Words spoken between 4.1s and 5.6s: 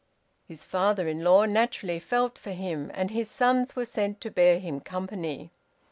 to bear him company.